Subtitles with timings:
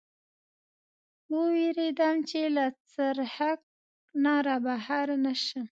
[1.31, 3.59] و وېرېدم، چې له څرخک
[4.23, 5.65] نه را بهر نه شم.